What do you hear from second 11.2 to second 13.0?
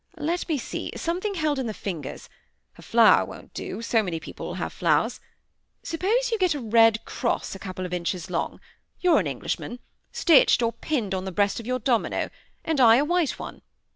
the breast of your domino, and I